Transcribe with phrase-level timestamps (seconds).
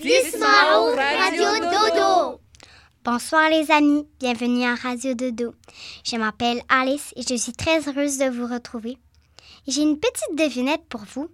[0.00, 2.40] Radio Dodo.
[3.02, 5.56] Bonsoir les amis, bienvenue à Radio Dodo.
[6.04, 8.96] Je m'appelle Alice et je suis très heureuse de vous retrouver.
[9.66, 11.28] J'ai une petite devinette pour vous.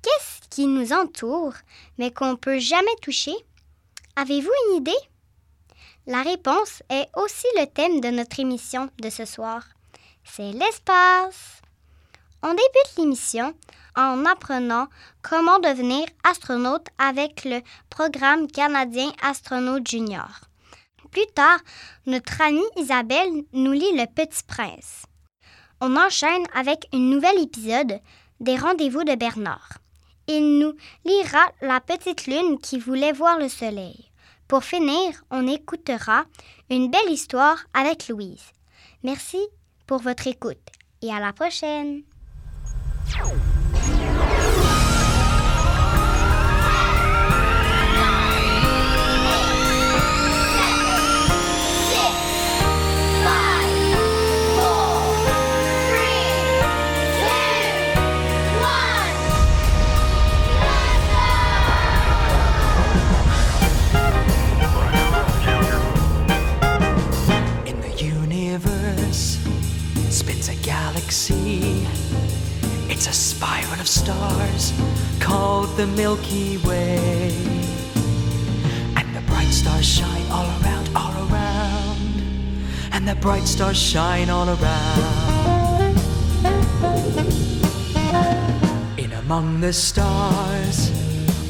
[0.00, 1.52] Qu'est-ce qui nous entoure
[1.98, 3.34] mais qu'on ne peut jamais toucher?
[4.16, 5.02] Avez-vous une idée?
[6.06, 9.64] La réponse est aussi le thème de notre émission de ce soir.
[10.24, 11.60] C'est l'espace.
[12.42, 13.52] On débute l'émission
[13.96, 14.88] en apprenant
[15.22, 20.42] comment devenir astronaute avec le programme canadien Astronaute Junior.
[21.10, 21.58] Plus tard,
[22.06, 25.04] notre amie Isabelle nous lit Le Petit Prince.
[25.80, 28.00] On enchaîne avec un nouvel épisode
[28.40, 29.78] des Rendez-vous de Bernard.
[30.28, 34.10] Il nous lira La petite lune qui voulait voir le soleil.
[34.48, 36.24] Pour finir, on écoutera
[36.70, 38.52] une belle histoire avec Louise.
[39.02, 39.38] Merci
[39.86, 40.58] pour votre écoute
[41.02, 42.02] et à la prochaine.
[72.96, 74.72] It's a spiral of stars
[75.20, 77.28] called the Milky Way.
[78.96, 81.98] And the bright stars shine all around, all around.
[82.92, 85.98] And the bright stars shine all around.
[88.96, 90.88] In among the stars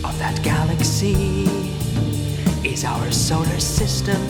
[0.03, 1.45] of that galaxy
[2.65, 4.21] is our solar system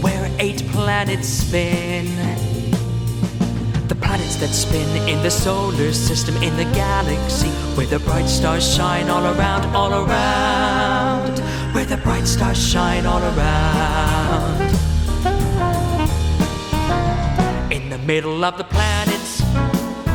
[0.00, 2.59] where eight planets spin.
[4.00, 9.08] Planets that spin in the solar system in the galaxy where the bright stars shine
[9.08, 11.38] all around, all around.
[11.74, 14.60] Where the bright stars shine all around.
[17.72, 19.42] In the middle of the planets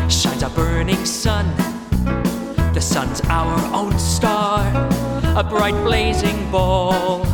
[0.09, 1.45] shines a burning sun.
[2.73, 4.59] The sun's our own star,
[5.37, 7.25] a bright blazing ball.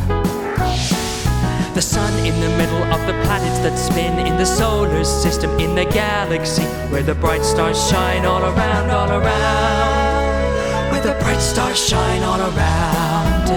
[1.74, 5.74] The sun in the middle of the planets that spin in the solar system in
[5.74, 10.92] the galaxy where the bright stars shine all around, all around.
[10.92, 13.48] Where the bright stars shine all around.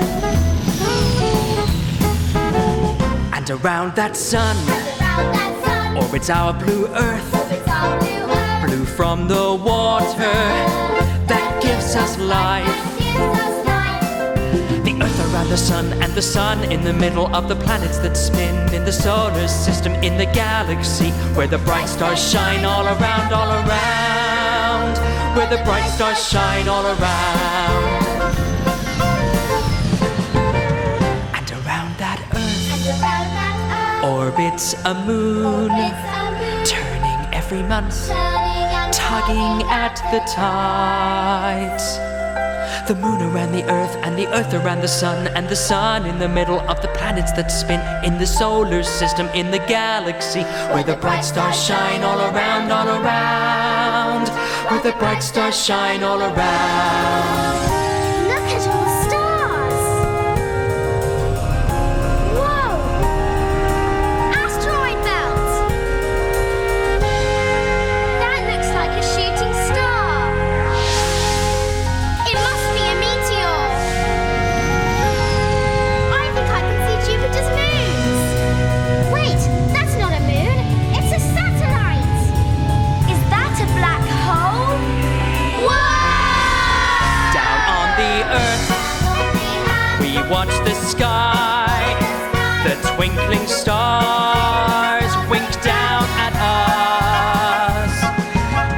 [3.34, 4.56] And around that sun
[5.98, 7.32] orbits our blue earth,
[8.66, 10.40] blue from the water
[11.28, 13.45] that gives us life.
[15.46, 18.84] The the sun and the sun in the middle of the planets that spin in
[18.84, 24.98] the solar system in the galaxy where the bright stars shine all around, all around.
[25.38, 28.04] Where the bright stars shine all around.
[31.38, 35.70] And around that earth orbits a moon,
[36.66, 38.10] turning every month,
[38.92, 42.15] tugging at the tides.
[42.88, 46.20] The moon around the earth and the earth around the sun and the sun in
[46.20, 50.44] the middle of the planets that spin in the solar system in the galaxy
[50.74, 54.28] where the bright stars shine all around all around.
[54.70, 57.65] Where the bright stars shine all around
[93.06, 97.94] twinkling stars wink down at us.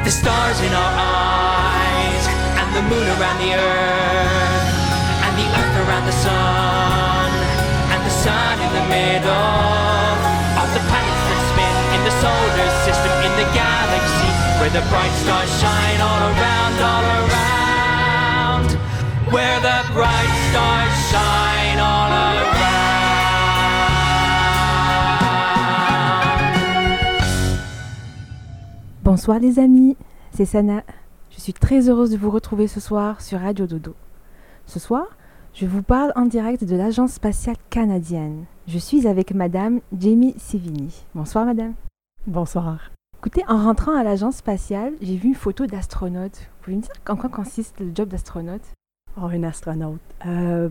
[0.04, 2.24] The stars in our eyes,
[2.60, 4.68] and the moon around the earth,
[5.24, 7.32] and the earth around the sun,
[7.88, 10.12] and the sun in the middle
[10.60, 15.16] of the planets that spin in the solar system, in the galaxy, where the bright
[15.24, 18.70] stars shine all around, all around,
[19.32, 21.47] where the bright stars shine.
[29.08, 29.96] Bonsoir les amis,
[30.34, 30.84] c'est Sana.
[31.30, 33.96] Je suis très heureuse de vous retrouver ce soir sur Radio Dodo.
[34.66, 35.06] Ce soir,
[35.54, 38.44] je vous parle en direct de l'Agence spatiale canadienne.
[38.68, 41.06] Je suis avec Madame Jamie Sivini.
[41.16, 41.74] Bonsoir Madame.
[42.26, 42.92] Bonsoir.
[43.20, 46.36] Écoutez, en rentrant à l'Agence spatiale, j'ai vu une photo d'astronaute.
[46.36, 48.74] Vous pouvez me dire en quoi consiste le job d'astronaute?
[49.16, 50.02] Oh, un astronaute.
[50.26, 50.68] Euh,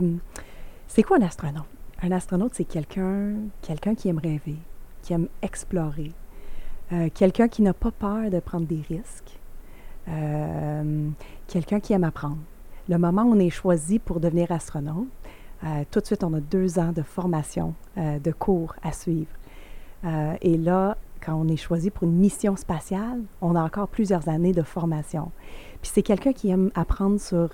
[0.88, 1.64] c'est quoi un astronaute?
[2.02, 3.32] Un astronaute, c'est quelqu'un
[3.62, 4.58] quelqu'un qui aime rêver,
[5.00, 6.12] qui aime explorer,
[6.92, 9.40] euh, quelqu'un qui n'a pas peur de prendre des risques,
[10.08, 11.08] euh,
[11.48, 12.38] quelqu'un qui aime apprendre.
[12.88, 15.08] Le moment où on est choisi pour devenir astronaute,
[15.64, 19.30] euh, tout de suite, on a deux ans de formation, de cours à suivre.
[20.42, 24.52] Et là, quand on est choisi pour une mission spatiale, on a encore plusieurs années
[24.52, 25.32] de formation.
[25.82, 27.50] Puis c'est quelqu'un qui aime apprendre sur,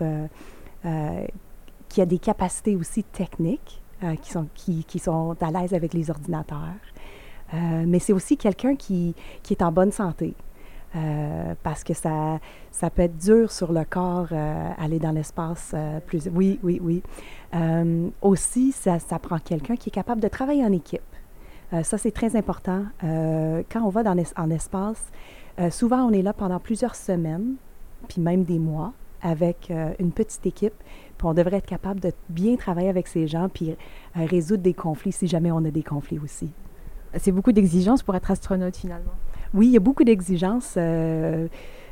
[1.88, 3.81] qui a des capacités aussi techniques,
[4.20, 6.75] qui, sont, qui sont à l'aise avec les ordinateurs.
[7.52, 10.34] Mais c'est aussi quelqu'un qui, qui est en bonne santé.
[10.94, 12.38] Euh, parce que ça,
[12.70, 16.28] ça peut être dur sur le corps, euh, aller dans l'espace euh, plus.
[16.32, 17.02] Oui, oui, oui.
[18.20, 21.00] aussi, ça, prend quelqu'un qui est capable de travailler en équipe.
[21.82, 22.84] ça, c'est très important.
[23.00, 25.02] quand on va dans en espace,
[25.70, 27.54] souvent, on est là pendant plusieurs semaines,
[28.08, 30.75] puis même des mois, avec une petite équipe.
[31.19, 33.76] Puis on devrait être capable de bien travailler avec ces gens, puis
[34.14, 36.50] résoudre des conflits si jamais on a des conflits aussi.
[37.19, 39.12] C'est beaucoup d'exigences pour être astronaute, finalement.
[39.55, 41.47] Oui, il y a beaucoup d'exigences, euh,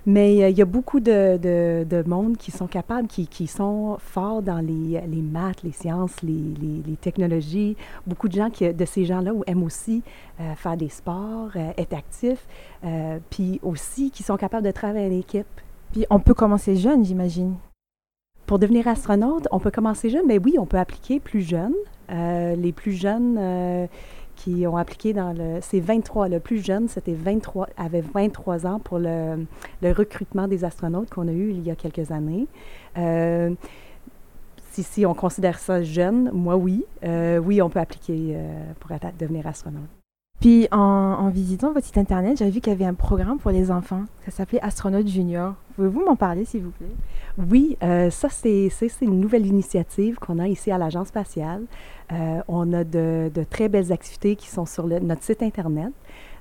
[0.07, 3.99] mais il y a beaucoup de, de, de, monde qui sont capables, qui, qui sont
[3.99, 7.77] forts dans les, les maths, les sciences, les, les, les, technologies.
[8.07, 10.03] Beaucoup de gens, qui, de ces gens-là, aiment aussi
[10.41, 12.47] euh, faire des sports, euh, être actifs,
[12.85, 15.47] euh, puis aussi qui sont capables de travailler en équipe.
[15.93, 17.57] Puis on peut commencer jeune, j'imagine.
[18.47, 21.75] Pour devenir astronaute, on peut commencer jeune, mais oui, on peut appliquer plus jeune.
[22.11, 23.39] Euh, les plus jeunes
[24.43, 25.59] qui ont appliqué dans le...
[25.61, 26.29] C'est 23.
[26.29, 29.47] Le plus jeune, c'était 23, avait 23 ans pour le,
[29.83, 32.47] recrutement des astronautes qu'on a eu il y a quelques années.
[32.97, 33.51] Euh,
[34.73, 36.85] si, on considère ça jeune, moi oui.
[37.05, 40.00] Euh, oui, on peut appliquer euh, pour devenir astronaute.
[40.41, 43.71] Puis en, visitant votre site internet, j'avais vu qu'il y avait un programme pour les
[43.71, 44.05] enfants.
[44.25, 45.55] Ça s'appelait Astronaute Junior.
[45.77, 46.87] Pouvez-vous m'en parler, s'il vous plaît?
[47.51, 48.71] Oui, euh, ça, c'est
[49.03, 51.65] une nouvelle initiative qu'on a ici à l'Agence spatiale.
[52.13, 55.93] Euh, on a de, très belles activités qui sont sur notre site internet.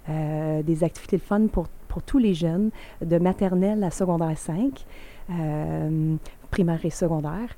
[0.08, 1.68] Euh, des activités de fun pour,
[2.06, 2.70] tous les jeunes,
[3.04, 4.86] de maternelle à secondaire 5,
[5.32, 6.16] euh,
[6.50, 7.58] primaire et secondaire.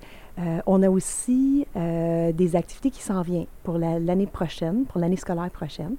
[0.66, 5.52] On a aussi des activités qui s'en viennent pour l'année la, prochaine, pour l'année scolaire
[5.52, 5.96] prochaine.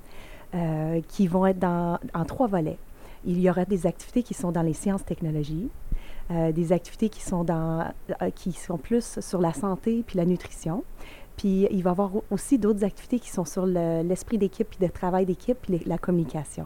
[0.54, 2.76] Euh, qui vont être dans, en trois volets.
[3.24, 5.70] Il y aura des activités qui sont dans les sciences technologies,
[6.30, 7.90] euh, des activités qui sont, dans,
[8.20, 10.84] euh, qui sont plus sur la santé puis la nutrition.
[11.38, 14.78] Puis il va y avoir aussi d'autres activités qui sont sur l'esprit le, d'équipe puis
[14.82, 16.64] le travail d'équipe puis la communication.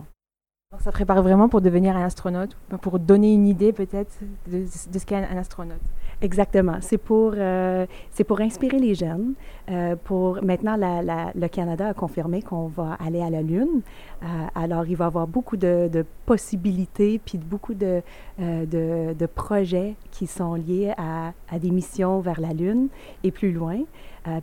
[0.73, 4.99] Donc ça prépare vraiment pour devenir un astronaute, pour donner une idée peut-être de, de
[4.99, 5.79] ce qu'est un astronaute.
[6.23, 6.79] Exactement.
[6.81, 7.87] C'est pour, euh,
[8.27, 9.35] pour inspirer les jeunes.
[9.71, 13.83] Euh, pour maintenant, le Canada a confirmé qu'on va aller à la Lune.
[14.23, 18.03] Euh, alors, il va y avoir beaucoup de, possibilités puis beaucoup de,
[18.39, 22.89] de, de, projets qui sont liés à, des missions vers la Lune
[23.23, 23.81] et plus loin.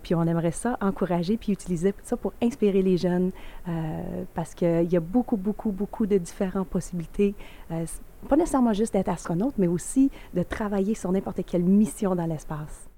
[0.01, 3.31] Puis on aimerait ça encourager puis utiliser ça pour inspirer les jeunes
[4.33, 7.35] parce qu'il y a beaucoup, beaucoup, beaucoup de différentes possibilités
[8.23, 12.89] pas nécessairement juste d'être astronaute, mais aussi de travailler sur n'importe quelle mission dans l'espace.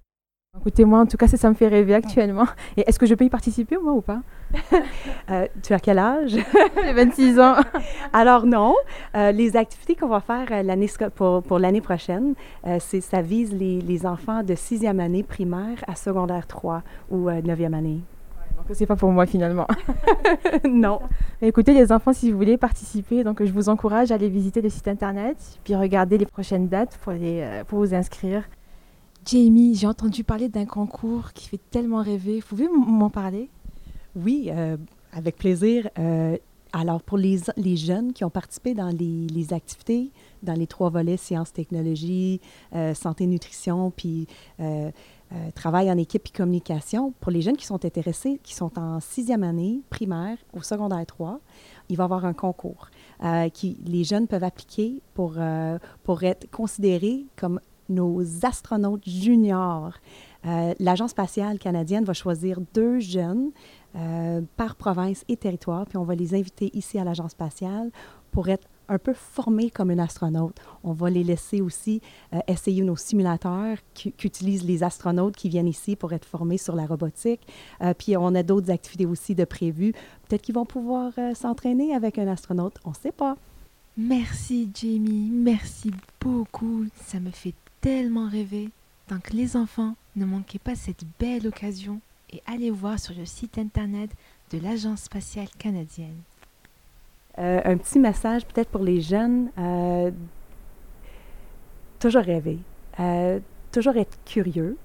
[0.57, 2.47] Écoutez, moi, en tout cas, ça, ça me fait rêver actuellement.
[2.77, 4.21] Et est-ce que je peux y participer, moi, ou pas?
[5.29, 6.31] euh, tu as quel âge?
[6.83, 7.55] J'ai 26 ans.
[8.13, 8.73] Alors, non.
[9.15, 12.35] Euh, les activités qu'on va faire euh, pour, pour l'année prochaine,
[12.79, 17.73] c'est, ça vise les, les, enfants de sixième année primaire à secondaire 3 ou neuvième
[17.73, 18.01] année.
[18.73, 19.67] C'est pas pour moi, finalement.
[20.69, 20.99] non.
[21.41, 24.61] Mais écoutez, les enfants, si vous voulez participer, donc je vous encourage à aller visiter
[24.61, 28.43] le site Internet, puis regarder les prochaines dates pour, les, pour vous inscrire.
[29.25, 32.41] Jamie, j'ai entendu parler d'un concours qui fait tellement rêver.
[32.41, 33.49] Vous pouvez m'en parler?
[34.15, 34.77] Oui, euh,
[35.11, 35.89] avec plaisir.
[35.97, 36.37] Euh,
[36.73, 40.11] alors, pour les, les, jeunes qui ont participé dans les, les, activités,
[40.45, 42.39] dans les trois volets, sciences, technologie,
[42.73, 44.27] euh, santé, nutrition, puis
[44.59, 44.89] euh,
[45.55, 49.43] travail en équipe et communication, pour les jeunes qui sont intéressés, qui sont en sixième
[49.43, 51.39] année primaire ou secondaire 3,
[51.89, 52.89] il va y avoir un concours
[53.53, 55.35] qui les jeunes peuvent appliquer pour,
[56.03, 57.59] pour être considérés comme
[57.89, 59.93] nos astronautes juniors.
[60.45, 63.51] Euh, L'Agence spatiale canadienne va choisir deux jeunes
[63.95, 67.91] euh, par province et territoire, puis on va les inviter ici à l'Agence spatiale
[68.31, 70.55] pour être un peu formés comme un astronaute.
[70.83, 72.01] On va les laisser aussi
[72.33, 76.85] euh, essayer nos simulateurs qu'utilisent les astronautes qui viennent ici pour être formés sur la
[76.85, 77.41] robotique.
[77.81, 79.93] Euh, puis on a d'autres activités aussi de prévues.
[80.27, 83.37] Peut-être qu'ils vont pouvoir s'entraîner avec un astronaute, on ne sait pas.
[83.97, 86.85] Merci Jamie, merci beaucoup.
[87.05, 88.69] Ça me fait tellement rêver.
[89.09, 92.01] Donc les enfants, ne manquez pas cette belle occasion
[92.33, 94.09] et allez voir sur le site internet
[94.51, 96.17] de l'Agence spatiale canadienne.
[97.37, 99.49] Euh, un petit message peut-être pour les jeunes.
[99.57, 100.11] Euh,
[101.99, 102.59] toujours rêver,
[102.99, 103.39] euh,
[103.71, 104.77] toujours être curieux,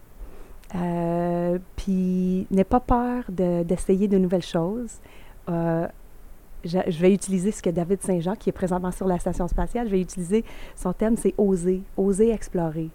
[1.77, 4.99] puis n'aie pas peur d'essayer de, nouvelles choses.
[5.49, 9.87] Je, je, vais utiliser ce que David Saint-Jean, qui est présentement sur la station spatiale,
[9.87, 10.45] je vais utiliser
[10.77, 12.91] son thème, c'est oser, oser explorer.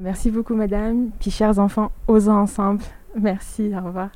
[0.00, 1.10] Merci beaucoup, madame.
[1.18, 2.82] Puis, chers enfants, osons ensemble.
[3.14, 4.10] Merci, au revoir.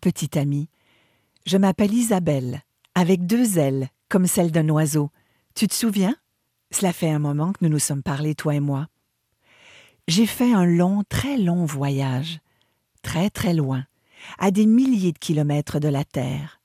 [0.00, 0.68] Petite amie.
[1.46, 2.62] Je m'appelle Isabelle,
[2.94, 5.10] avec deux ailes, comme celle d'un oiseau.
[5.54, 6.16] Tu te souviens?
[6.70, 8.88] Cela fait un moment que nous nous sommes parlé, toi et moi.
[10.08, 12.40] J'ai fait un long, très long voyage,
[13.02, 13.84] très très loin,
[14.38, 16.60] à des milliers de kilomètres de la Terre.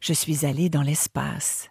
[0.00, 1.70] Je suis allée dans l'espace.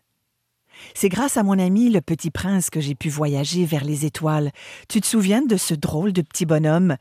[0.94, 4.52] C'est grâce à mon ami le petit prince que j'ai pu voyager vers les étoiles.
[4.88, 6.96] Tu te souviens de ce drôle de petit bonhomme?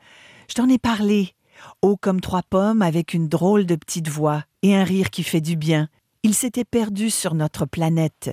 [0.49, 1.33] Je t'en ai parlé
[1.81, 5.41] haut comme trois pommes, avec une drôle de petite voix et un rire qui fait
[5.41, 5.89] du bien.
[6.23, 8.31] Il s'était perdu sur notre planète.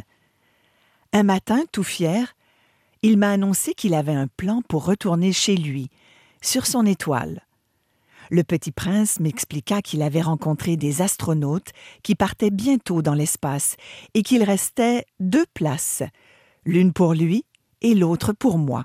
[1.12, 2.34] Un matin, tout fier,
[3.02, 5.88] il m'a annoncé qu'il avait un plan pour retourner chez lui,
[6.42, 7.42] sur son étoile.
[8.30, 13.76] Le petit prince m'expliqua qu'il avait rencontré des astronautes qui partaient bientôt dans l'espace
[14.12, 16.02] et qu'il restait deux places,
[16.64, 17.44] l'une pour lui
[17.80, 18.84] et l'autre pour moi.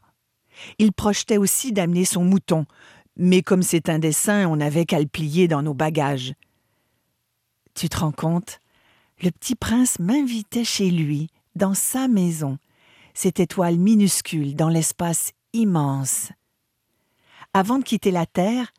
[0.77, 2.65] Il projetait aussi d'amener son mouton,
[3.17, 6.33] mais comme c'est un dessin, on n'avait qu'à le plier dans nos bagages.
[7.73, 8.59] Tu te rends compte?
[9.21, 12.57] Le petit prince m'invitait chez lui, dans sa maison,
[13.13, 16.31] cette étoile minuscule dans l'espace immense.
[17.53, 18.73] Avant de quitter la terre,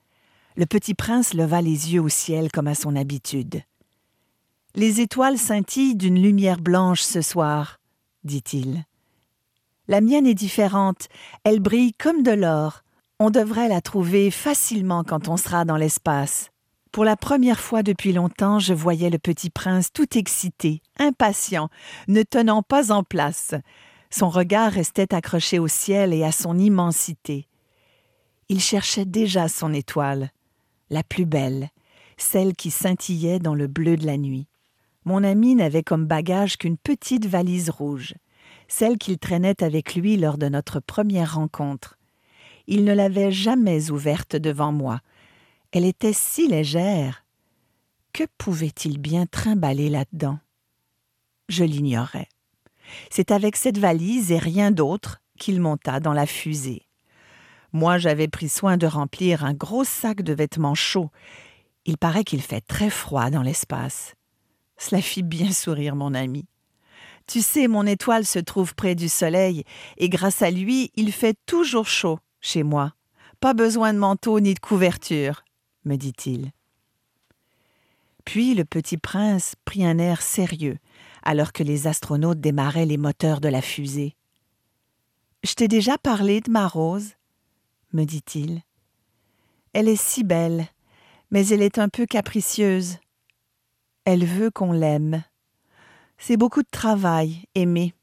[0.57, 3.63] le petit prince leva les yeux au ciel comme à son habitude.
[4.75, 7.79] Les étoiles scintillent d'une lumière blanche ce soir,
[8.25, 8.85] dit-il.
[9.87, 11.09] La mienne est différente,
[11.45, 12.84] elle brille comme de l'or,
[13.21, 16.51] on devrait la trouver facilement quand on sera dans l'espace.
[16.91, 21.69] Pour la première fois depuis longtemps, je voyais le petit prince tout excité, impatient,
[22.09, 23.55] ne tenant pas en place.
[24.11, 27.49] Son regard restait accroché au ciel et à son immensité.
[28.49, 30.31] Il cherchait déjà son étoile,
[30.91, 31.71] la plus belle,
[32.17, 34.47] celle qui scintillait dans le bleu de la nuit.
[35.05, 38.15] Mon ami n'avait comme bagage qu'une petite valise rouge.
[38.67, 41.99] celle qu'il traînait avec lui lors de notre première rencontre.
[42.67, 45.01] Il ne l'avait jamais ouverte devant moi.
[45.73, 47.25] Elle était si légère.
[48.13, 50.39] Que pouvait-il bien trimballer là-dedans?
[51.49, 52.29] Je l'ignorais.
[53.11, 56.87] C'est avec cette valise et rien d'autre qu'il monta dans la fusée.
[57.73, 61.11] Moi, j'avais pris soin de remplir un gros sac de vêtements chauds.
[61.87, 64.15] Il paraît qu'il fait très froid dans l'espace.
[64.79, 66.47] Cela fit bien sourire mon ami.
[67.27, 69.65] Tu sais, mon étoile se trouve près du soleil,
[69.97, 72.95] et grâce à lui, il fait toujours chaud chez moi.
[73.41, 75.45] Pas besoin de manteau ni de couverture,
[75.85, 76.53] me dit-il.
[78.25, 80.79] Puis le petit prince prit un air sérieux,
[81.23, 84.15] alors que les astronautes démarraient les moteurs de la fusée.
[85.43, 87.13] Je t'ai déjà parlé de ma rose,
[87.93, 88.63] me dit-il.
[89.73, 90.67] Elle est si belle,
[91.31, 92.99] mais elle est un peu capricieuse.
[94.05, 95.25] Elle veut qu'on l'aime.
[96.19, 97.95] C'est beaucoup de travail, aimer.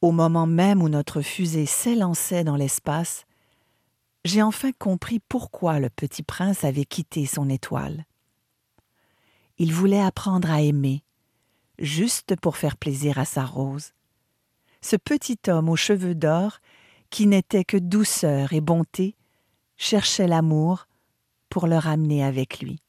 [0.00, 3.26] Au moment même où notre fusée s'élançait dans l'espace,
[4.24, 8.04] j'ai enfin compris pourquoi le petit prince avait quitté son étoile.
[9.58, 11.02] Il voulait apprendre à aimer,
[11.78, 13.92] juste pour faire plaisir à sa rose.
[14.80, 16.60] Ce petit homme aux cheveux d'or,
[17.10, 19.16] qui n'était que douceur et bonté,
[19.76, 20.86] cherchait l'amour
[21.50, 22.80] pour le ramener avec lui.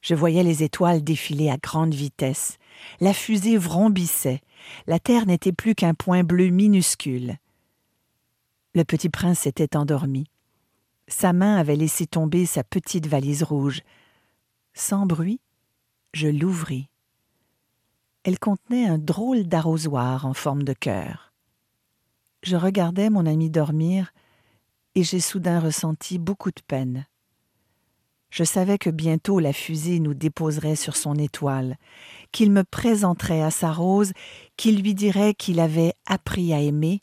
[0.00, 2.58] Je voyais les étoiles défiler à grande vitesse.
[3.00, 4.40] La fusée vrombissait.
[4.86, 7.36] La terre n'était plus qu'un point bleu minuscule.
[8.74, 10.26] Le petit prince s'était endormi.
[11.06, 13.82] Sa main avait laissé tomber sa petite valise rouge.
[14.72, 15.40] Sans bruit,
[16.12, 16.88] je l'ouvris.
[18.24, 21.32] Elle contenait un drôle d'arrosoir en forme de cœur.
[22.42, 24.12] Je regardais mon ami dormir
[24.94, 27.06] et j'ai soudain ressenti beaucoup de peine.
[28.30, 31.76] Je savais que bientôt la fusée nous déposerait sur son étoile,
[32.34, 34.12] qu'il me présenterait à sa rose,
[34.56, 37.00] qu'il lui dirait qu'il avait appris à aimer.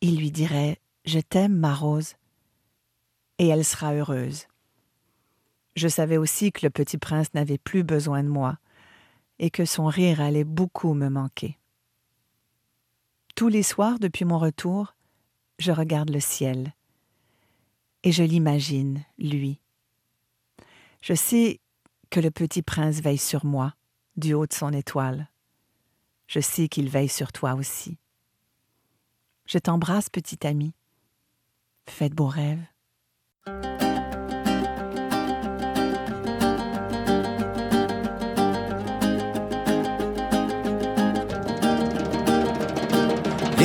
[0.00, 2.14] Il lui dirait Je t'aime, ma rose,
[3.40, 4.46] et elle sera heureuse.
[5.74, 8.56] Je savais aussi que le petit prince n'avait plus besoin de moi,
[9.40, 11.58] et que son rire allait beaucoup me manquer.
[13.34, 14.94] Tous les soirs depuis mon retour,
[15.58, 16.72] je regarde le ciel
[18.04, 19.58] et je l'imagine, lui.
[21.02, 21.60] Je sais
[22.10, 23.74] que le petit prince veille sur moi,
[24.16, 25.28] du haut de son étoile.
[26.26, 27.98] Je sais qu'il veille sur toi aussi.
[29.46, 30.74] Je t'embrasse, petit ami.
[31.88, 32.64] Faites beaux rêves.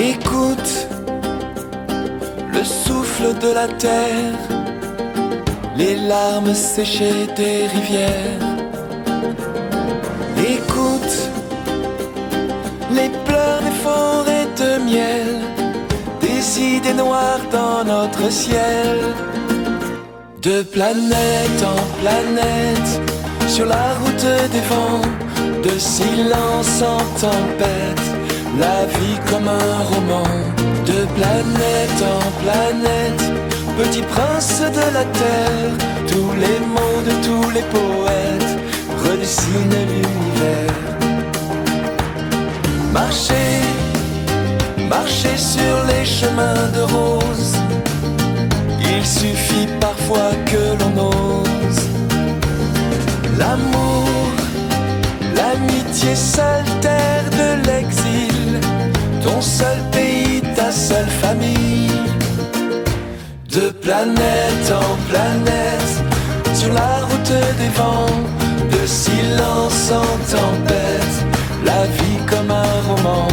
[0.04, 0.88] Écoute
[2.54, 4.61] le souffle de la terre,
[5.78, 8.42] les larmes séchées des rivières.
[10.38, 11.32] Écoute
[12.94, 15.30] les pleurs des forêts de miel,
[16.20, 19.00] des idées noires dans notre ciel.
[20.42, 22.92] De planète en planète,
[23.48, 25.02] sur la route des vents,
[25.64, 28.08] de silence en tempête,
[28.60, 30.32] la vie comme un roman
[30.88, 33.24] de planète en planète,
[33.78, 35.72] petit prince de la terre,
[36.08, 38.58] tous les mots de tous les poètes
[39.04, 40.76] redessinent l'univers.
[42.92, 43.62] Marcher,
[44.90, 47.56] marcher sur les chemins de rose,
[48.82, 51.84] il suffit parfois que l'on ose.
[53.38, 54.32] L'amour,
[55.36, 58.60] l'amitié seule terre de l'exil,
[59.24, 61.91] ton seul pays ta seule famille.
[63.52, 66.04] De planète en planète,
[66.54, 68.06] sur la route des vents,
[68.72, 71.18] de silence en tempête,
[71.66, 73.28] la vie comme un roman.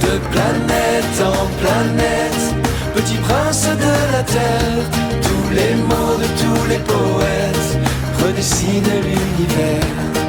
[0.00, 2.54] De planète en planète,
[2.94, 4.84] petit prince de la terre,
[5.20, 7.78] tous les mots de tous les poètes
[8.24, 10.19] redessinent l'univers.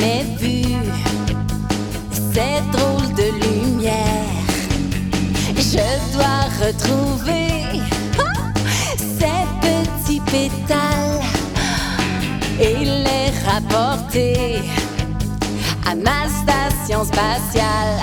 [0.00, 0.62] Jamais vu
[2.32, 3.94] cette drôle de lumière.
[5.56, 7.80] Je dois retrouver
[8.96, 11.20] ces petits pétales
[12.60, 14.62] et les rapporter
[15.86, 18.00] à ma station spatiale.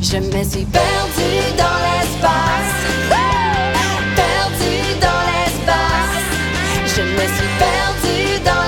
[0.00, 2.74] Je me suis perdue dans l'espace.
[4.14, 6.24] Perdue dans l'espace.
[6.94, 8.65] Je me suis perdue dans l'espace.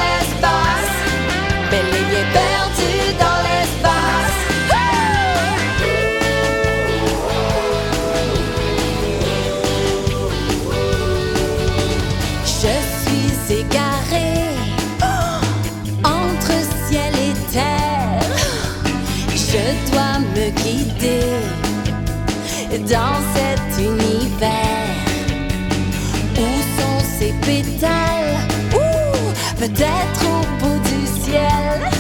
[22.91, 24.49] Dans cet univers.
[26.39, 28.39] Où sont ces pétales
[28.75, 31.91] Ouh, peut-être au bout du ciel.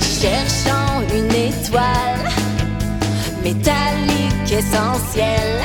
[0.00, 2.24] Cherchant une étoile
[3.42, 5.60] métallique essentielle.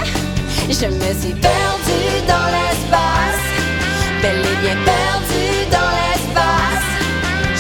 [0.69, 3.45] Je me suis perdue dans l'espace.
[4.21, 6.89] Bel et bien perdue dans l'espace.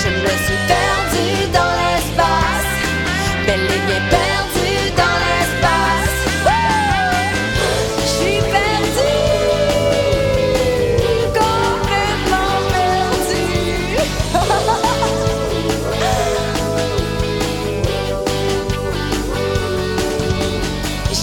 [0.01, 2.71] Je me suis perdue dans l'espace.
[3.45, 4.24] Bel et bien perdue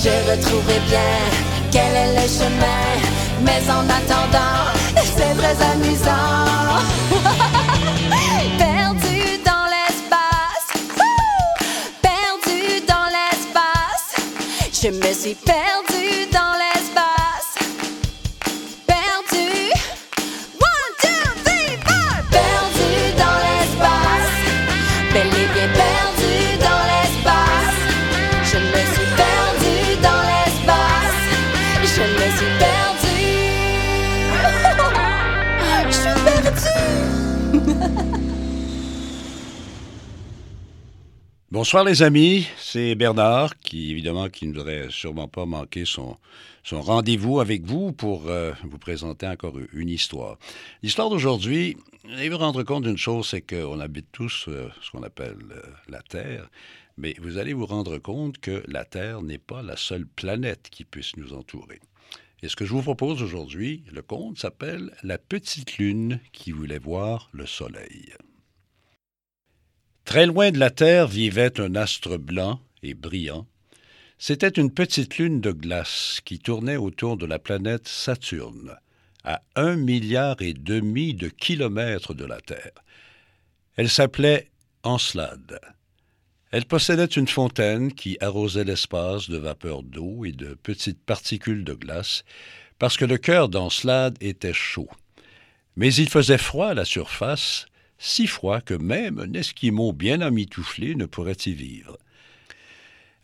[0.05, 0.99] Je retrouverai bien
[1.71, 2.83] quel est le chemin?
[3.45, 6.51] Mais en attendant, c'est très amusant.
[8.59, 10.69] Perdu dans l'espace.
[12.03, 14.17] Perdu dans l'espace.
[14.73, 15.82] Je me suis perdu
[41.63, 46.19] Bonsoir les amis, c'est Bernard qui évidemment qui ne voudrait sûrement pas manquer son,
[46.73, 50.39] rendez-vous avec vous pour euh, vous présenter encore une histoire.
[50.83, 51.77] L'histoire d'aujourd'hui,
[52.19, 55.63] et vous rendre compte d'une chose, c'est qu'on habite tous euh, ce qu'on appelle euh,
[55.89, 56.51] la Terre,
[56.97, 60.85] mais vous allez vous rendre compte que la Terre n'est pas la seule planète qui
[60.85, 61.79] puisse nous entourer.
[62.43, 66.81] Et ce que je vous propose aujourd'hui, le conte s'appelle La petite lune qui voulait
[66.81, 68.13] voir le soleil.
[70.05, 73.47] Très loin de la Terre vivait un astre blanc et brillant.
[74.19, 78.77] C'était une petite lune de glace qui tournait autour de la planète Saturne,
[79.25, 82.73] à un milliard et demi de kilomètres de la Terre.
[83.77, 84.51] Elle s'appelait
[84.83, 85.61] Encelade.
[86.51, 91.73] Elle possédait une fontaine qui arrosait l'espace de vapeur d'eau et de petites particules de
[91.73, 92.25] glace,
[92.79, 94.91] parce que le cœur d'Encelade était chaud.
[95.77, 97.67] Mais il faisait froid à la surface,
[98.03, 101.97] si froid que même un Esquimau bien amitouflé ne pourrait y vivre.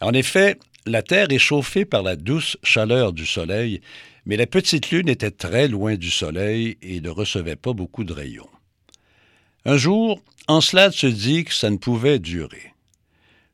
[0.01, 3.81] En effet, la Terre est chauffée par la douce chaleur du Soleil,
[4.25, 8.13] mais la petite Lune était très loin du Soleil et ne recevait pas beaucoup de
[8.13, 8.49] rayons.
[9.65, 12.73] Un jour, Encelade se dit que ça ne pouvait durer.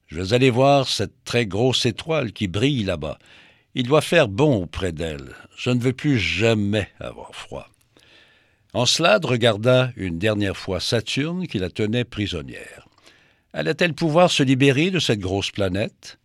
[0.07, 3.19] Je vais aller voir cette très grosse étoile qui brille là-bas.
[3.75, 5.35] Il doit faire bon auprès d'elle.
[5.57, 7.74] Je ne veux plus jamais avoir froid.
[8.75, 12.89] Encelade regarda une dernière fois Saturne qui la tenait prisonnière.
[13.53, 16.19] Allait-elle pouvoir se libérer de cette grosse planète?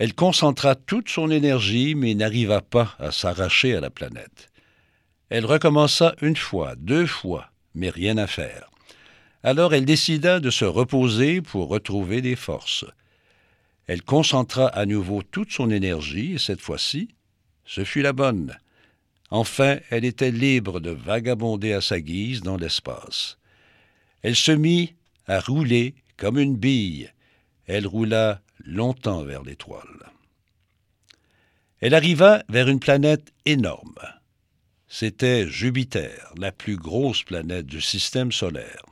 [0.00, 4.50] Elle concentra toute son énergie, mais n'arriva pas à s'arracher à la planète.
[5.28, 8.68] Elle recommença une fois, deux fois, mais rien à faire.
[9.44, 12.84] Alors elle décida de se reposer pour retrouver des forces.
[13.86, 17.14] Elle concentra à nouveau toute son énergie, et cette fois-ci,
[17.64, 18.56] ce fut la bonne.
[19.30, 23.38] Enfin, elle était libre de vagabonder à sa guise dans l'espace.
[24.22, 24.94] Elle se mit
[25.26, 27.12] à rouler comme une bille.
[27.66, 30.10] Elle roula longtemps vers l'étoile.
[31.80, 33.98] Elle arriva vers une planète énorme.
[34.88, 38.84] C'était Jupiter, la plus grosse planète du système solaire.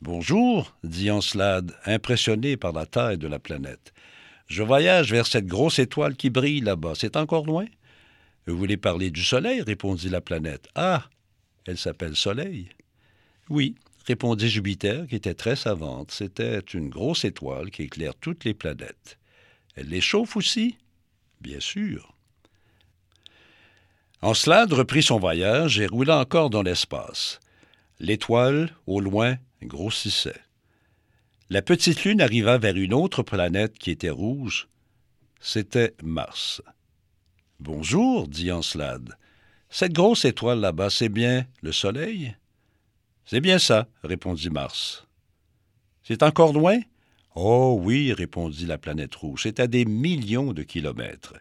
[0.00, 3.92] Bonjour, dit Encelade, impressionné par la taille de la planète.
[4.46, 6.92] Je voyage vers cette grosse étoile qui brille là-bas.
[6.94, 7.66] C'est encore loin?
[8.48, 9.60] Vous voulez parler du Soleil?
[9.60, 10.68] répondit la planète.
[10.74, 11.10] Ah!
[11.66, 12.70] Elle s'appelle Soleil.
[13.50, 13.74] Oui,
[14.06, 16.12] répondit Jupiter, qui était très savante.
[16.12, 19.18] C'était une grosse étoile qui éclaire toutes les planètes.
[19.76, 20.78] Elle les chauffe aussi?
[21.42, 22.14] Bien sûr.
[24.22, 27.40] Encelade reprit son voyage et roula encore dans l'espace.
[28.00, 30.40] L'étoile, au loin, grossissait.
[31.50, 34.68] La petite lune arriva vers une autre planète qui était rouge.
[35.38, 36.62] C'était Mars.
[37.60, 39.18] Bonjour, dit Encelade.
[39.68, 42.36] Cette grosse étoile là-bas, c'est bien le Soleil?
[43.24, 45.08] C'est bien ça, répondit Mars.
[46.04, 46.78] C'est encore loin?
[47.34, 51.34] Oh oui, répondit la planète rouge, c'est à des millions de kilomètres.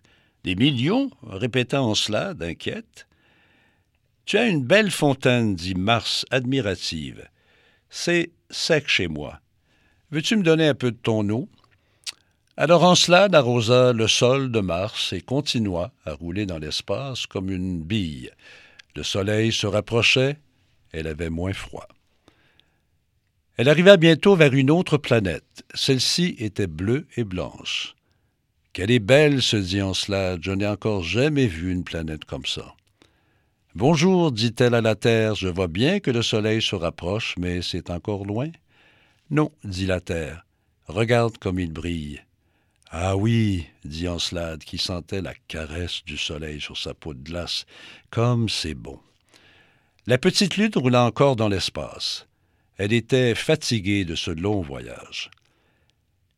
[0.44, 1.12] Des millions?
[1.22, 3.08] répéta Encelade, inquiète.
[4.26, 7.30] Tu as une belle fontaine, dit Mars, admirative.
[7.92, 9.40] C'est sec chez moi.
[10.10, 11.48] Veux-tu me donner un peu de ton eau?
[12.60, 17.84] Alors Encelade arrosa le sol de Mars et continua à rouler dans l'espace comme une
[17.84, 18.32] bille.
[18.96, 20.39] Le soleil se rapprochait,
[20.91, 21.88] elle avait moins froid.
[23.58, 25.63] Elle arriva bientôt vers une autre planète.
[25.76, 27.96] Celle-ci était bleue et blanche.
[28.74, 32.74] Qu'elle est belle, se dit Encelade, je n'ai encore jamais vu une planète comme ça.
[33.76, 37.91] Bonjour, dit-elle à la Terre, je vois bien que le Soleil se rapproche, mais c'est
[37.91, 38.50] encore loin.
[39.30, 40.43] Non, dit la Terre,
[40.88, 42.20] regarde comme il brille.
[42.89, 47.65] Ah oui, dit Encelade, qui sentait la caresse du soleil sur sa peau de glace,
[48.10, 49.00] comme c'est bon.
[50.06, 52.28] La petite lune roula encore dans l'espace.
[52.78, 55.30] Elle était fatiguée de ce long voyage.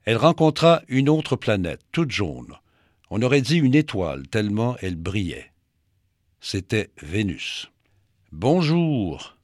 [0.06, 2.56] Elle rencontra une autre planète, toute jaune.
[3.12, 5.52] On aurait dit une étoile, tellement elle brillait.
[6.42, 7.70] C'était Vénus.
[8.32, 9.38] Bonjour.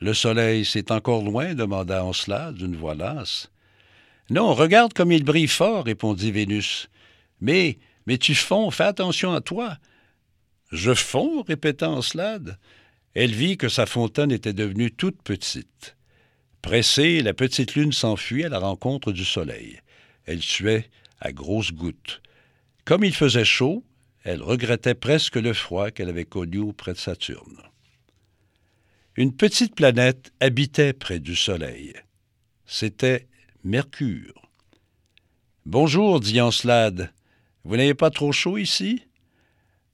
[0.00, 3.50] Le soleil, c'est encore loin demanda Encelade d'une voix lasse.
[4.30, 6.88] Non, regarde comme il brille fort, répondit Vénus.
[7.40, 9.78] Mais, mais tu fonds, fais attention à toi.
[10.72, 12.58] Je fonds, répéta Encelade.
[13.14, 15.96] Elle vit que sa fontaine était devenue toute petite.
[16.62, 19.80] Pressée, la petite lune s'enfuit à la rencontre du soleil.
[20.24, 20.88] Elle suait
[21.20, 22.22] à grosses gouttes.
[22.84, 23.84] Comme il faisait chaud,
[24.24, 27.58] elle regrettait presque le froid qu'elle avait connu auprès de Saturne.
[29.16, 31.94] Une petite planète habitait près du Soleil.
[32.66, 33.28] C'était
[33.66, 34.42] Mercure.
[35.64, 37.10] Bonjour, dit Encelade.
[37.64, 39.06] Vous n'avez pas trop chaud ici?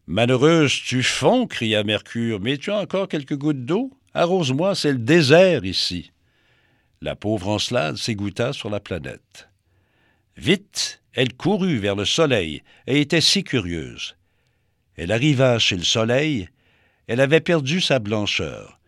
[0.08, 3.92] Malheureuse, tu fonds, cria Mercure, mais tu as encore quelques gouttes d'eau?
[4.12, 6.10] Arrose-moi, c'est le désert ici.
[7.00, 9.48] La pauvre Encelade s'égoutta sur la planète.
[10.36, 14.16] Vite, elle courut vers le soleil et était si curieuse.
[14.96, 16.48] Elle arriva chez le soleil,
[17.06, 18.80] elle avait perdu sa blancheur.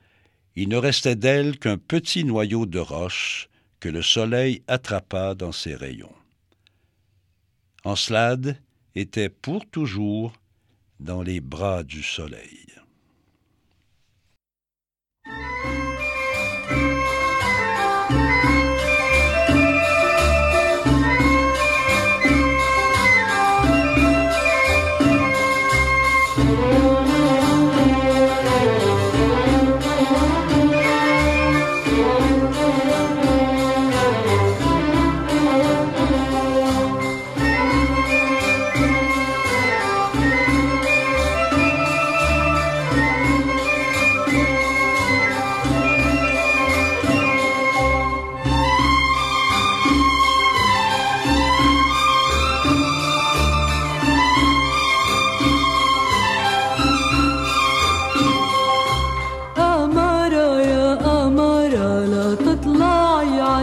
[0.57, 3.49] Il ne restait d'elle qu'un petit noyau de roche
[3.83, 6.15] que le soleil attrapa dans ses rayons.
[7.83, 8.57] Encelade
[8.95, 10.33] était pour toujours
[11.01, 12.72] dans les bras du soleil.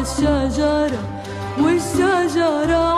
[0.02, 1.04] الشجرة
[1.62, 2.89] والشجرة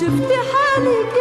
[0.00, 1.19] شفت حالي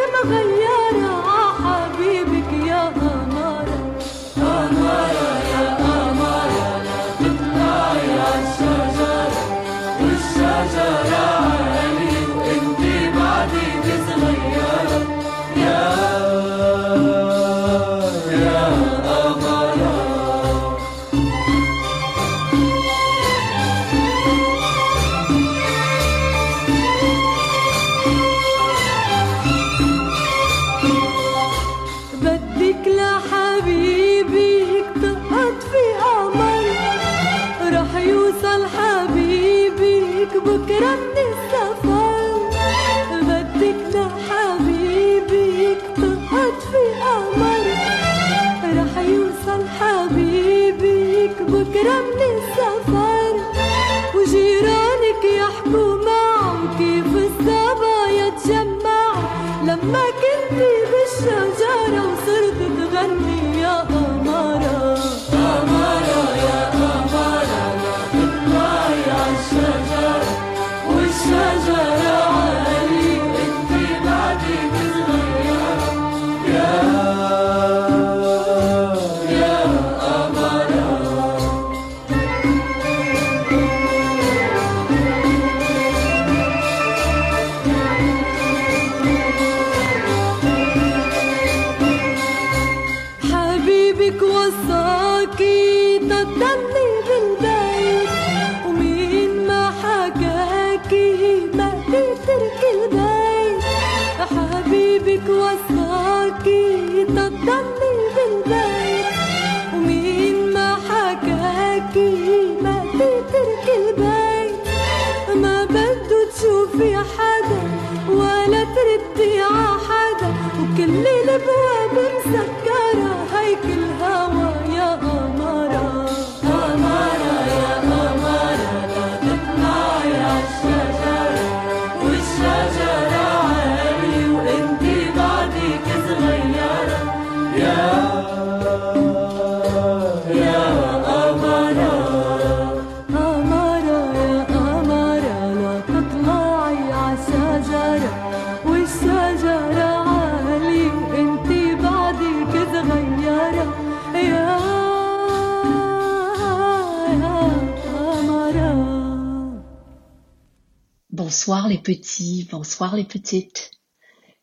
[161.50, 163.72] Bonsoir les petits, bonsoir les petites.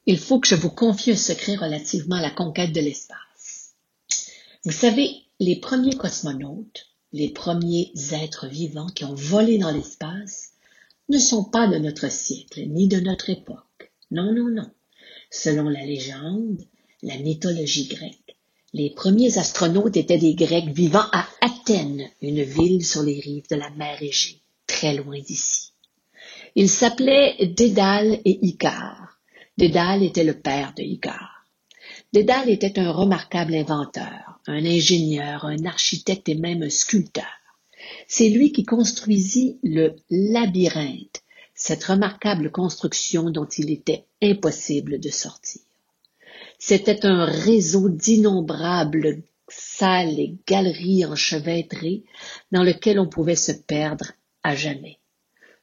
[0.06, 3.76] Il faut que je vous confie un secret relativement à la conquête de l'espace.
[4.64, 10.54] Vous savez, les premiers cosmonautes, les premiers êtres vivants qui ont volé dans l'espace,
[11.08, 13.92] ne sont pas de notre siècle ni de notre époque.
[14.10, 14.68] Non, non, non.
[15.30, 16.60] Selon la légende,
[17.04, 18.36] la mythologie grecque,
[18.72, 23.54] les premiers astronautes étaient des Grecs vivant à Athènes, une ville sur les rives de
[23.54, 25.65] la mer Égée, très loin d'ici.
[26.58, 29.18] Ils s'appelaient Dédale et Icare.
[29.58, 31.44] Dédale était le père de Icare.
[32.14, 37.26] Dédale était un remarquable inventeur, un ingénieur, un architecte et même un sculpteur.
[38.08, 41.22] C'est lui qui construisit le labyrinthe,
[41.54, 45.60] cette remarquable construction dont il était impossible de sortir.
[46.58, 52.04] C'était un réseau d'innombrables salles et galeries enchevêtrées
[52.50, 55.00] dans lequel on pouvait se perdre à jamais.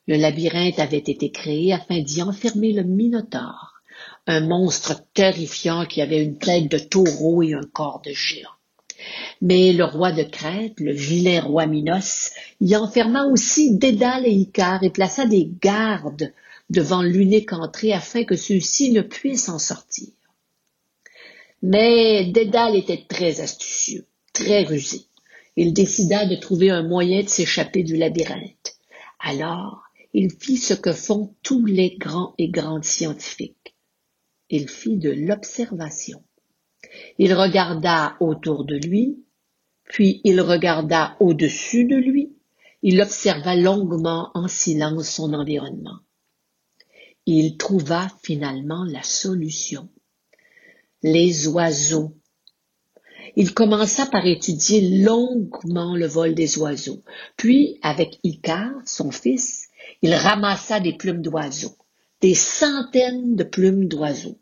[0.05, 3.81] Le labyrinthe avait été créé afin d'y enfermer le Minotaure,
[4.27, 8.49] un monstre terrifiant qui avait une tête de taureau et un corps de géant.
[9.41, 14.83] Mais le roi de Crète, le vilain roi Minos, y enferma aussi Dédale et Icare
[14.83, 16.33] et plaça des gardes
[16.69, 20.09] devant l'unique entrée afin que ceux-ci ne puissent en sortir.
[21.61, 25.01] Mais Dédale était très astucieux, très rusé.
[25.55, 28.77] Il décida de trouver un moyen de s'échapper du labyrinthe.
[29.19, 29.83] Alors,
[30.13, 33.75] il fit ce que font tous les grands et grandes scientifiques.
[34.49, 36.23] Il fit de l'observation.
[37.17, 39.23] Il regarda autour de lui,
[39.85, 42.35] puis il regarda au-dessus de lui,
[42.83, 45.99] il observa longuement en silence son environnement.
[47.25, 49.89] Il trouva finalement la solution.
[51.01, 52.17] Les oiseaux.
[53.35, 57.01] Il commença par étudier longuement le vol des oiseaux,
[57.37, 59.62] puis avec Icare, son fils,
[60.03, 61.77] il ramassa des plumes d'oiseaux,
[62.21, 64.37] des centaines de plumes d'oiseaux.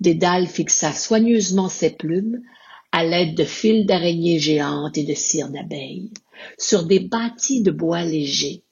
[0.00, 2.42] Dédale fixa soigneusement ses plumes
[2.90, 6.10] à l'aide de fils d'araignées géantes et de cire d'abeilles
[6.58, 8.62] sur des bâtis de bois léger.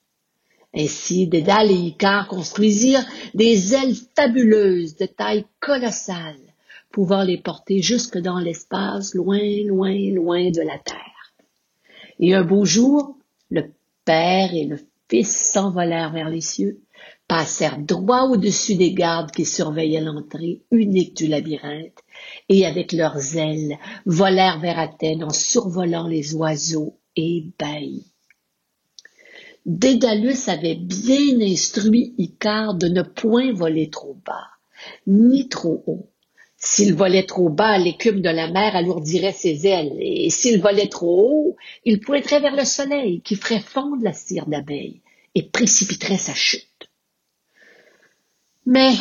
[0.75, 6.41] Ainsi, Dédale et Icare construisirent des ailes fabuleuses de taille colossale,
[6.91, 11.33] pouvant les porter jusque dans l'espace, loin, loin, loin de la Terre.
[12.19, 13.17] Et un beau jour,
[13.51, 13.71] le
[14.05, 14.81] père et le
[15.23, 16.81] s'envolèrent vers les cieux,
[17.29, 21.99] passèrent droit au-dessus des gardes qui surveillaient l'entrée unique du labyrinthe,
[22.49, 28.07] et avec leurs ailes volèrent vers Athènes en survolant les oiseaux ébahis.
[29.67, 34.49] Dédalus avait bien instruit Icare de ne point voler trop bas,
[35.07, 36.11] ni trop haut.
[36.57, 41.31] S'il volait trop bas, l'écume de la mer alourdirait ses ailes, et s'il volait trop
[41.31, 45.01] haut, il pointerait vers le soleil qui ferait fondre la cire d'abeille,
[45.35, 46.89] et précipiterait sa chute.
[48.67, 48.95] Mais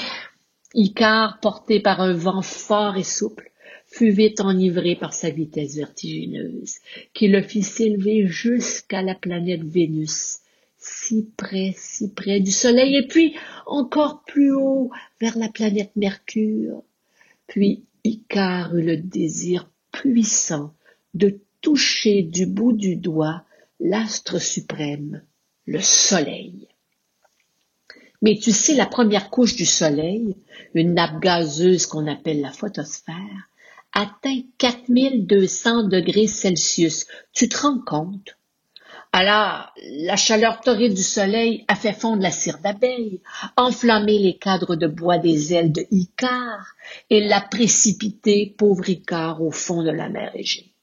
[0.74, 3.52] Icare, porté par un vent fort et souple,
[3.86, 6.78] fut vite enivré par sa vitesse vertigineuse,
[7.14, 10.40] qui le fit s'élever jusqu'à la planète Vénus,
[10.78, 13.36] si près, si près du Soleil, et puis
[13.68, 16.84] encore plus haut vers la planète Mercure.
[17.48, 20.74] Puis Icare eut le désir puissant
[21.14, 23.46] de toucher du bout du doigt
[23.80, 25.22] l'astre suprême,
[25.66, 26.68] le Soleil.
[28.22, 30.38] Mais tu sais, la première couche du Soleil,
[30.74, 33.49] une nappe gazeuse qu'on appelle la photosphère,
[33.93, 37.05] atteint 4200 degrés Celsius.
[37.34, 38.38] Tu te rends compte?
[39.16, 39.72] Alors,
[40.07, 43.22] la chaleur torride du soleil a fait fondre la cire d'abeille,
[43.55, 46.74] enflammé les cadres de bois des ailes de Icare
[47.11, 50.74] et l'a précipité, pauvre Icare, au fond de la mer Égée.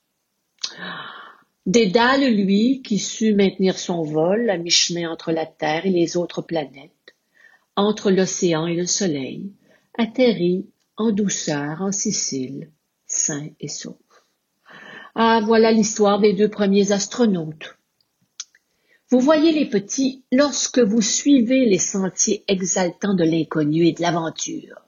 [1.67, 6.41] Dédale, lui, qui sut maintenir son vol à mi-chemin entre la Terre et les autres
[6.41, 7.15] planètes,
[7.77, 9.53] entre l'océan et le soleil,
[9.99, 12.71] atterrit en douceur en Sicile,
[13.07, 13.97] sain et sauf.
[15.15, 17.77] Ah, voilà l'histoire des deux premiers astronautes.
[19.11, 24.81] Vous voyez les petits, lorsque vous suivez les sentiers exaltants de l'inconnu et de l'aventure,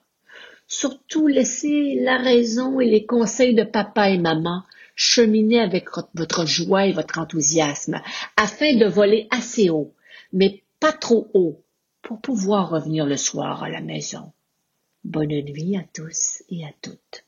[0.66, 4.62] surtout laissez la raison et les conseils de papa et maman
[4.94, 8.00] cheminer avec votre joie et votre enthousiasme,
[8.36, 9.94] afin de voler assez haut,
[10.32, 11.62] mais pas trop haut,
[12.02, 14.32] pour pouvoir revenir le soir à la maison.
[15.04, 17.24] Bonne nuit à tous et à toutes.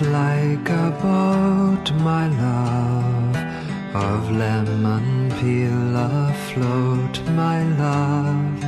[0.00, 3.36] Like a boat, my love,
[3.94, 8.64] of lemon peel afloat, my love,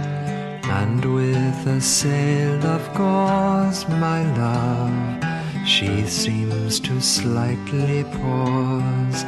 [0.80, 9.24] and with a sail of gauze, my love, she seems to slightly pause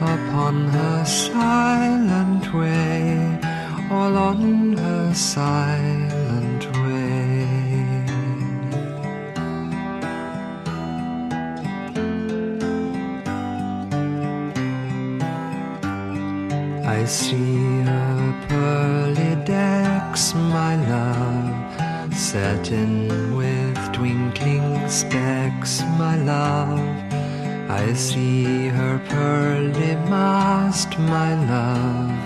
[0.00, 3.38] upon her silent way,
[3.90, 6.13] all on her silent
[17.04, 26.80] I see her pearly decks, my love, set in with twinkling specks, my love.
[27.68, 32.16] I see her pearly mast, my love,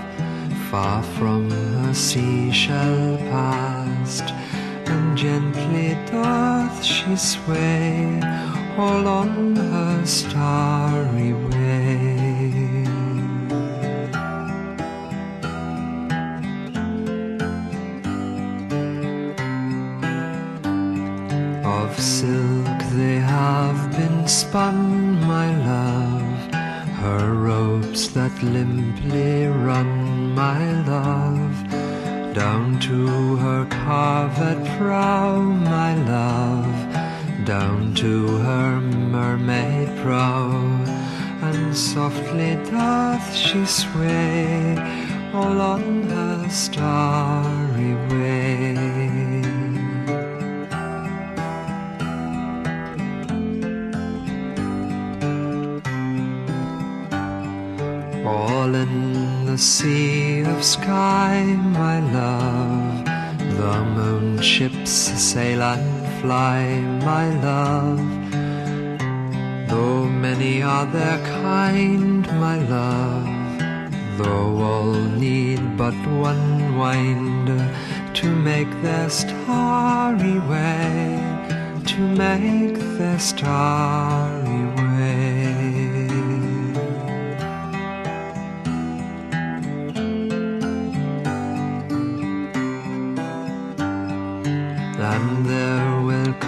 [0.71, 4.23] far from her seashell past,
[4.85, 8.21] and gently doth she sway,
[8.77, 9.38] all on
[28.43, 39.89] limply run, my love, down to her carved prow, my love, down to her mermaid
[40.03, 40.51] prow,
[41.41, 44.77] and softly doth she sway,
[45.33, 49.08] all on her starry way.
[59.59, 63.05] Sea of sky, my love.
[63.57, 67.99] The moon ships sail and fly, my love.
[69.69, 73.27] Though many are their kind, my love.
[74.17, 77.47] Though all need but one wind
[78.15, 81.19] to make their starry way,
[81.85, 84.38] to make their starry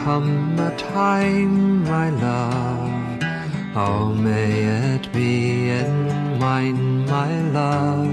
[0.04, 3.24] come a time, my love,
[3.76, 4.64] oh may
[4.96, 8.08] it be in mine, my love,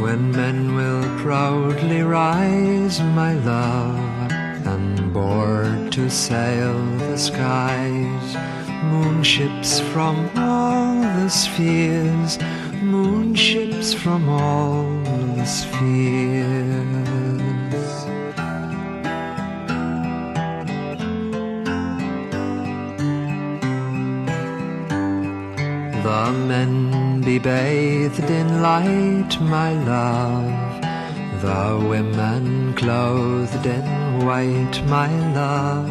[0.00, 4.32] when men will proudly rise, my love,
[4.66, 8.28] and board to sail the skies,
[8.82, 12.36] moonships from all the spheres,
[12.82, 14.82] moonships from all
[15.36, 15.46] the
[15.78, 16.87] fears.
[28.08, 30.80] Bathed in light, my love.
[31.42, 35.88] The women clothed in white, my love.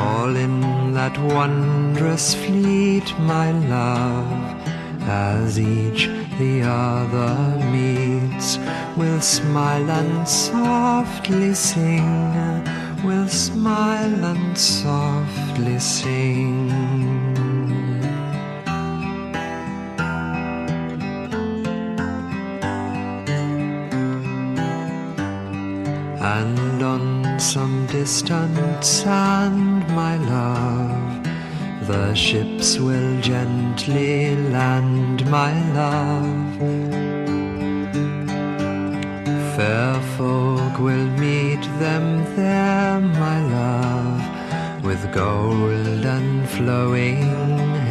[0.00, 4.28] All in that wondrous fleet, my love.
[5.08, 7.34] As each the other
[7.70, 8.58] meets,
[8.96, 12.64] will smile and softly sing,
[13.04, 17.15] will smile and softly sing.
[27.40, 31.24] Some distant sand, my love,
[31.86, 36.58] the ships will gently land, my love.
[39.54, 47.22] Fair folk will meet them there, my love, with golden flowing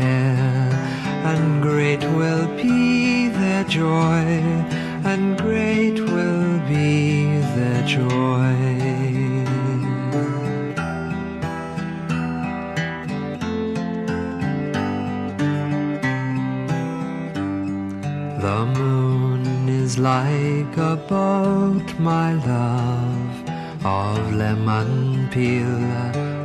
[0.02, 0.70] hair,
[1.24, 4.26] and great will be their joy,
[5.12, 9.05] and great will be their joy.
[19.98, 25.84] Like a boat, my love, of lemon peel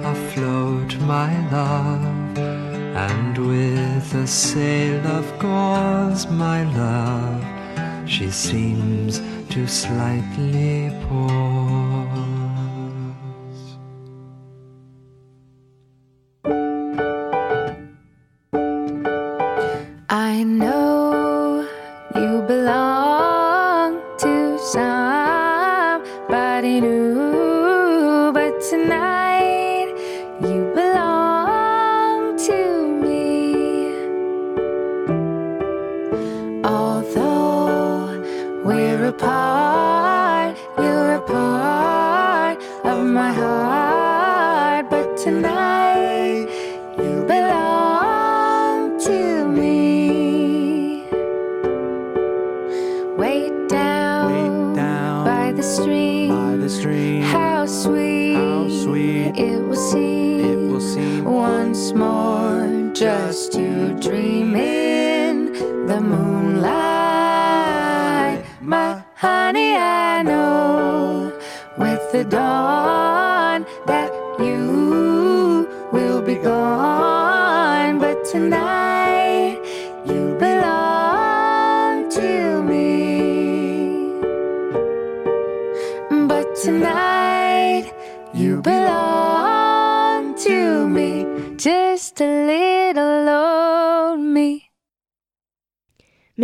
[0.04, 10.92] afloat, my love, and with a sail of gauze, my love, she seems to slightly
[11.08, 11.39] pause.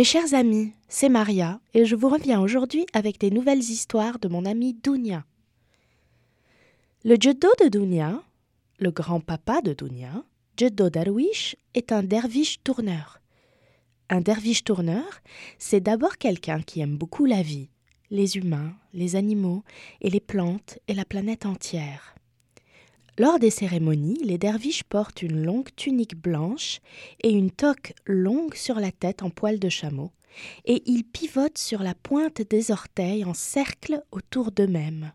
[0.07, 4.45] Chers amis, c'est Maria et je vous reviens aujourd'hui avec des nouvelles histoires de mon
[4.45, 5.25] ami Dounia.
[7.03, 8.23] Le Jeddo de Dounia,
[8.79, 10.23] le grand-papa de Dounia,
[10.55, 13.19] Jeddo Darwish, est un derviche tourneur.
[14.09, 15.19] Un derviche tourneur,
[15.57, 17.67] c'est d'abord quelqu'un qui aime beaucoup la vie,
[18.09, 19.65] les humains, les animaux
[19.99, 22.16] et les plantes et la planète entière.
[23.19, 26.81] Lors des cérémonies, les derviches portent une longue tunique blanche
[27.23, 30.11] et une toque longue sur la tête en poil de chameau,
[30.65, 35.13] et ils pivotent sur la pointe des orteils en cercle autour d'eux-mêmes.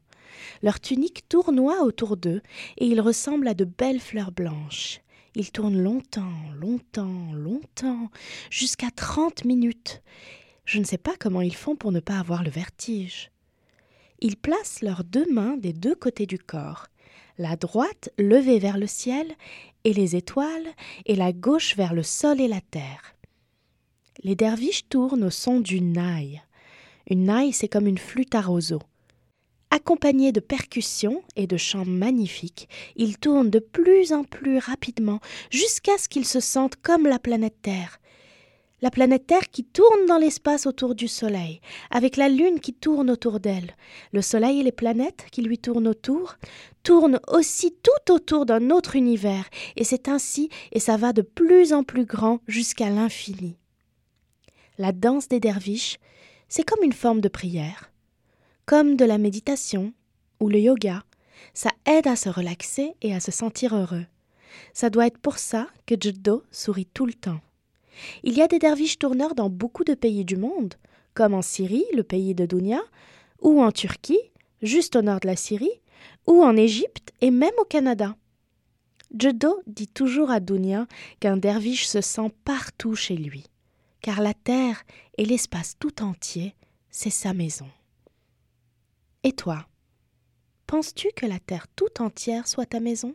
[0.64, 2.42] Leur tunique tournoie autour d'eux
[2.76, 5.00] et ils ressemblent à de belles fleurs blanches.
[5.36, 8.11] Ils tournent longtemps, longtemps, longtemps,
[8.50, 10.03] jusqu'à trente minutes.
[10.64, 13.30] Je ne sais pas comment ils font pour ne pas avoir le vertige.
[14.20, 16.88] Ils placent leurs deux mains des deux côtés du corps,
[17.39, 19.33] la droite levée vers le ciel
[19.85, 20.68] et les étoiles,
[21.07, 23.14] et la gauche vers le sol et la terre.
[24.22, 26.43] Les derviches tournent au son d'une naille.
[27.11, 28.80] Une naille, c'est comme une flûte à roseau.
[29.70, 35.20] Accompagnés de percussions et de chants magnifiques, ils tournent de plus en plus rapidement
[35.51, 37.99] jusqu'à ce qu'ils se sentent comme la planète Terre.
[38.83, 41.61] La planète Terre qui tourne dans l'espace autour du Soleil,
[41.93, 43.76] avec la Lune qui tourne autour d'elle.
[44.12, 46.35] Le Soleil et les planètes qui lui tournent autour
[46.83, 51.72] tournent aussi tout autour d'un autre univers, et c'est ainsi, et ça va de plus
[51.72, 53.57] en plus grand jusqu'à l'infini.
[54.78, 56.01] La danse des derviches,
[56.49, 57.93] c'est comme une forme de prière,
[58.66, 59.93] comme de la méditation
[60.41, 61.05] ou le yoga.
[61.55, 64.07] Ça aide à se relaxer et à se sentir heureux.
[64.74, 67.41] Ça doit être pour ça que Jiddo sourit tout le temps.
[68.22, 70.74] Il y a des derviches tourneurs dans beaucoup de pays du monde,
[71.14, 72.80] comme en Syrie, le pays de Dounia,
[73.40, 74.32] ou en Turquie,
[74.62, 75.80] juste au nord de la Syrie,
[76.26, 78.16] ou en Égypte et même au Canada.
[79.18, 80.86] Jodo dit toujours à Dounia
[81.20, 83.45] qu'un derviche se sent partout chez lui,
[84.01, 84.82] car la terre
[85.18, 86.55] et l'espace tout entier,
[86.90, 87.68] c'est sa maison.
[89.22, 89.66] Et toi,
[90.66, 93.14] penses-tu que la terre tout entière soit ta maison?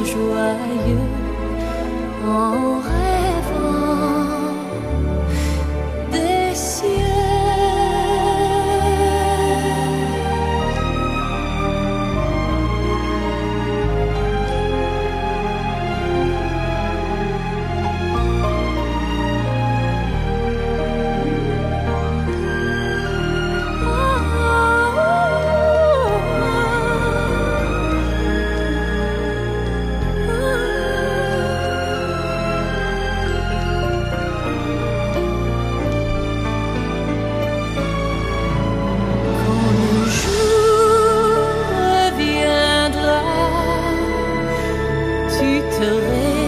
[0.00, 1.06] joyeux
[2.26, 3.01] en rêvant
[45.42, 46.41] tu te réveilleras.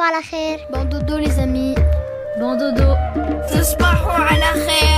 [0.00, 0.58] تصبحوا على خير.
[0.70, 1.74] Bon dodo les amis.
[2.38, 2.96] Bon dodo.
[3.50, 4.89] تصبحوا على خير.